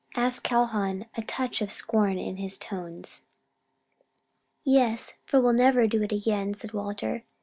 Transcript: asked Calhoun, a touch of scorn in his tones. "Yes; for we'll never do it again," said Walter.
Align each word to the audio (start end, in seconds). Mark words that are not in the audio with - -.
asked 0.15 0.41
Calhoun, 0.41 1.05
a 1.15 1.21
touch 1.21 1.61
of 1.61 1.71
scorn 1.71 2.17
in 2.17 2.37
his 2.37 2.57
tones. 2.57 3.23
"Yes; 4.63 5.13
for 5.27 5.39
we'll 5.39 5.53
never 5.53 5.85
do 5.85 6.01
it 6.01 6.11
again," 6.11 6.55
said 6.55 6.73
Walter. 6.73 7.23